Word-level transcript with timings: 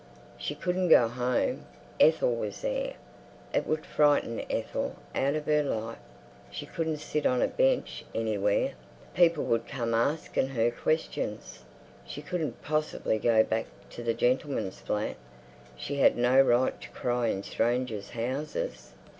She 0.35 0.55
couldn't 0.55 0.87
go 0.87 1.07
home; 1.07 1.67
Ethel 1.99 2.35
was 2.35 2.61
there. 2.61 2.95
It 3.53 3.67
would 3.67 3.85
frighten 3.85 4.41
Ethel 4.49 4.95
out 5.13 5.35
of 5.35 5.45
her 5.45 5.61
life. 5.61 5.99
She 6.49 6.65
couldn't 6.65 6.97
sit 6.97 7.27
on 7.27 7.39
a 7.39 7.47
bench 7.47 8.03
anywhere; 8.15 8.71
people 9.13 9.43
would 9.45 9.67
come 9.67 9.93
arsking 9.93 10.47
her 10.55 10.71
questions. 10.71 11.59
She 12.03 12.23
couldn't 12.23 12.63
possibly 12.63 13.19
go 13.19 13.43
back 13.43 13.67
to 13.91 14.01
the 14.01 14.15
gentleman's 14.15 14.79
flat; 14.79 15.17
she 15.77 15.97
had 15.97 16.17
no 16.17 16.41
right 16.41 16.81
to 16.81 16.89
cry 16.89 17.27
in 17.27 17.43
strangers' 17.43 18.09
houses. 18.09 18.93